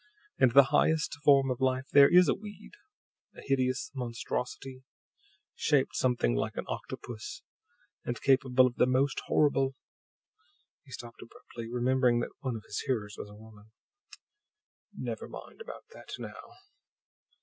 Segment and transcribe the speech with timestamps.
[0.39, 2.71] "And the highest form of life there is a weed;
[3.35, 4.81] a hideous monstrosity,
[5.53, 7.43] shaped something like an octopus,
[8.03, 9.75] and capable of the most horrible"
[10.85, 13.69] He stopped abruptly, remembering that one of his hearers was a woman.
[14.91, 16.53] "Never mind about that now."